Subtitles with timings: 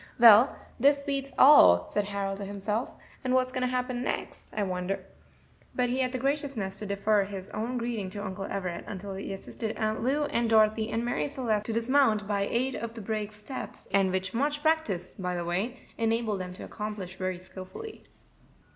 [0.19, 4.63] "Well, this beats all," said Harold to himself; "what is going to happen next, I
[4.63, 5.01] wonder?"
[5.75, 9.31] But he had the graciousness to defer his own greeting to Uncle Everett until he
[9.31, 13.35] assisted Aunt Lou and Dorothy and Marie Celeste to dismount, by aid of the brake's
[13.39, 18.03] steps, and which much practice, by the way, enabled them to accomplish very skilfully.